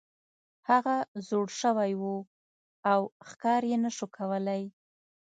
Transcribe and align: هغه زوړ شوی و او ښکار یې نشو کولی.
هغه 0.69 0.95
زوړ 1.27 1.47
شوی 1.61 1.91
و 2.01 2.03
او 2.91 3.01
ښکار 3.29 3.61
یې 3.71 3.77
نشو 3.83 4.07
کولی. 4.17 4.63